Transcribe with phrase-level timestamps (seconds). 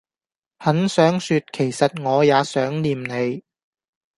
[0.57, 3.43] 很想說其實我也想念你